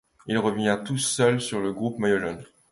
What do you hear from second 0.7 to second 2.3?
tout seul sur le groupe maillot